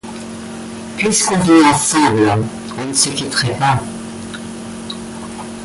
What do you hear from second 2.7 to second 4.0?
on ne se quitterait pas…